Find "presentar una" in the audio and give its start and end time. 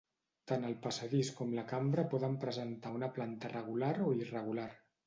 2.47-3.13